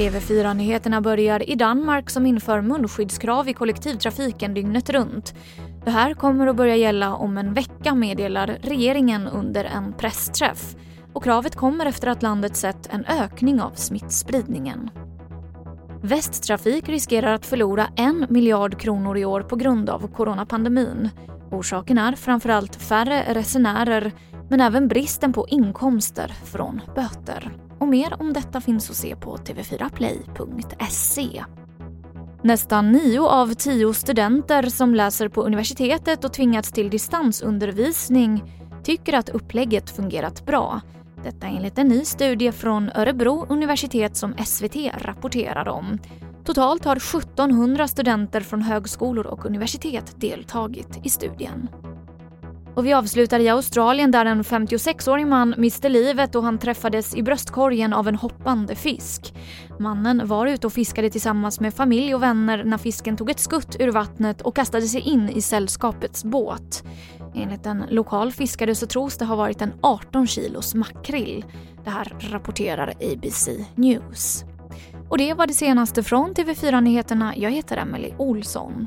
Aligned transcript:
TV4-nyheterna 0.00 1.00
börjar 1.00 1.50
i 1.50 1.54
Danmark 1.54 2.10
som 2.10 2.26
inför 2.26 2.60
munskyddskrav 2.60 3.48
i 3.48 3.52
kollektivtrafiken 3.52 4.54
dygnet 4.54 4.90
runt. 4.90 5.34
Det 5.84 5.90
här 5.90 6.14
kommer 6.14 6.46
att 6.46 6.56
börja 6.56 6.76
gälla 6.76 7.14
om 7.14 7.38
en 7.38 7.54
vecka 7.54 7.94
meddelar 7.94 8.58
regeringen 8.62 9.28
under 9.28 9.64
en 9.64 9.92
pressträff. 9.92 10.76
Och 11.12 11.24
kravet 11.24 11.56
kommer 11.56 11.86
efter 11.86 12.08
att 12.08 12.22
landet 12.22 12.56
sett 12.56 12.94
en 12.94 13.04
ökning 13.04 13.60
av 13.60 13.70
smittspridningen. 13.70 14.90
Västtrafik 16.02 16.88
riskerar 16.88 17.32
att 17.32 17.46
förlora 17.46 17.86
en 17.96 18.26
miljard 18.28 18.80
kronor 18.80 19.18
i 19.18 19.24
år 19.24 19.42
på 19.42 19.56
grund 19.56 19.90
av 19.90 20.14
coronapandemin. 20.14 21.08
Orsaken 21.50 21.98
är 21.98 22.12
framförallt 22.12 22.76
färre 22.76 23.34
resenärer 23.34 24.12
men 24.48 24.60
även 24.60 24.88
bristen 24.88 25.32
på 25.32 25.46
inkomster 25.48 26.32
från 26.44 26.80
böter. 26.94 27.52
Och 27.80 27.88
mer 27.88 28.20
om 28.20 28.32
detta 28.32 28.60
finns 28.60 28.90
att 28.90 28.96
se 28.96 29.16
på 29.16 29.36
tv4play.se. 29.36 31.44
Nästan 32.42 32.92
nio 32.92 33.20
av 33.20 33.54
tio 33.54 33.94
studenter 33.94 34.62
som 34.62 34.94
läser 34.94 35.28
på 35.28 35.42
universitetet 35.42 36.24
och 36.24 36.32
tvingats 36.32 36.72
till 36.72 36.90
distansundervisning 36.90 38.42
tycker 38.84 39.12
att 39.12 39.28
upplägget 39.28 39.90
fungerat 39.90 40.46
bra. 40.46 40.80
Detta 41.24 41.46
enligt 41.46 41.78
en 41.78 41.88
ny 41.88 42.04
studie 42.04 42.52
från 42.52 42.90
Örebro 42.94 43.46
universitet 43.48 44.16
som 44.16 44.34
SVT 44.44 44.76
rapporterar 44.98 45.68
om. 45.68 45.98
Totalt 46.44 46.84
har 46.84 46.96
1700 46.96 47.88
studenter 47.88 48.40
från 48.40 48.62
högskolor 48.62 49.26
och 49.26 49.46
universitet 49.46 50.14
deltagit 50.16 51.06
i 51.06 51.08
studien. 51.08 51.68
Och 52.80 52.86
vi 52.86 52.92
avslutar 52.92 53.40
i 53.40 53.48
Australien 53.48 54.10
där 54.10 54.26
en 54.26 54.42
56-årig 54.42 55.26
man 55.26 55.54
miste 55.58 55.88
livet 55.88 56.34
och 56.34 56.42
han 56.42 56.58
träffades 56.58 57.14
i 57.14 57.22
bröstkorgen 57.22 57.92
av 57.92 58.08
en 58.08 58.14
hoppande 58.14 58.74
fisk. 58.74 59.34
Mannen 59.78 60.22
var 60.24 60.46
ute 60.46 60.66
och 60.66 60.72
fiskade 60.72 61.10
tillsammans 61.10 61.60
med 61.60 61.74
familj 61.74 62.14
och 62.14 62.22
vänner 62.22 62.64
när 62.64 62.78
fisken 62.78 63.16
tog 63.16 63.30
ett 63.30 63.40
skutt 63.40 63.76
ur 63.80 63.88
vattnet 63.88 64.40
och 64.40 64.56
kastade 64.56 64.86
sig 64.86 65.00
in 65.00 65.28
i 65.28 65.42
sällskapets 65.42 66.24
båt. 66.24 66.84
Enligt 67.34 67.66
en 67.66 67.84
lokal 67.90 68.32
fiskare 68.32 68.74
så 68.74 68.86
tros 68.86 69.16
det 69.16 69.24
ha 69.24 69.36
varit 69.36 69.62
en 69.62 69.72
18 69.80 70.26
kilos 70.26 70.74
makrill. 70.74 71.44
Det 71.84 71.90
här 71.90 72.16
rapporterar 72.20 72.94
ABC 73.00 73.48
News. 73.74 74.44
Och 75.08 75.18
det 75.18 75.34
var 75.34 75.46
det 75.46 75.54
senaste 75.54 76.02
från 76.02 76.34
TV4 76.34 76.80
Nyheterna. 76.80 77.36
Jag 77.36 77.50
heter 77.50 77.76
Emily 77.76 78.12
Olsson. 78.18 78.86